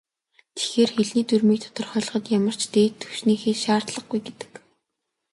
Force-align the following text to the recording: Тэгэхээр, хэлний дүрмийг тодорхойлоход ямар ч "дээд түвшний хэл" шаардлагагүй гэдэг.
Тэгэхээр, 0.55 0.91
хэлний 0.95 1.25
дүрмийг 1.27 1.59
тодорхойлоход 1.63 2.25
ямар 2.37 2.55
ч 2.61 2.61
"дээд 2.73 2.93
түвшний 3.01 3.37
хэл" 3.39 3.57
шаардлагагүй 3.65 4.19
гэдэг. 4.25 4.51